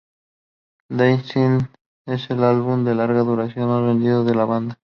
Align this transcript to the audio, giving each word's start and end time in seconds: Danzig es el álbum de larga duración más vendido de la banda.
Danzig 0.89 1.69
es 2.07 2.31
el 2.31 2.43
álbum 2.43 2.83
de 2.83 2.95
larga 2.95 3.19
duración 3.19 3.69
más 3.69 3.83
vendido 3.83 4.23
de 4.23 4.33
la 4.33 4.45
banda. 4.45 4.79